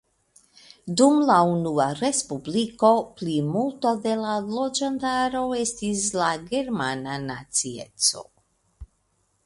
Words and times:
Dum 1.01 1.17
la 1.31 1.35
unua 1.49 1.85
respubliko 1.99 2.89
plimulto 3.19 3.93
de 4.07 4.15
la 4.23 4.33
loĝantaro 4.47 5.45
estis 5.61 6.05
la 6.23 6.31
germana 6.51 7.21
nacieco. 7.31 8.27